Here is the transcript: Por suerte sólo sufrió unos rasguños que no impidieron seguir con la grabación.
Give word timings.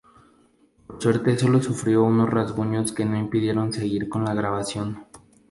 Por 0.87 0.99
suerte 0.99 1.37
sólo 1.37 1.61
sufrió 1.61 2.01
unos 2.03 2.27
rasguños 2.27 2.91
que 2.91 3.05
no 3.05 3.19
impidieron 3.19 3.71
seguir 3.71 4.09
con 4.09 4.25
la 4.25 4.33
grabación. 4.33 5.05